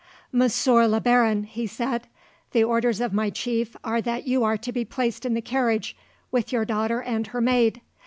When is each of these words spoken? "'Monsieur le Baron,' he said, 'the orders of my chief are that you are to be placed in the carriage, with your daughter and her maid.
"'Monsieur 0.31 0.87
le 0.87 0.99
Baron,' 0.99 1.43
he 1.43 1.67
said, 1.67 2.07
'the 2.53 2.63
orders 2.63 2.99
of 2.99 3.13
my 3.13 3.29
chief 3.29 3.75
are 3.83 4.01
that 4.01 4.25
you 4.25 4.43
are 4.43 4.57
to 4.57 4.71
be 4.71 4.83
placed 4.83 5.27
in 5.27 5.35
the 5.35 5.43
carriage, 5.43 5.95
with 6.31 6.51
your 6.51 6.65
daughter 6.65 7.03
and 7.03 7.27
her 7.27 7.39
maid. 7.39 7.81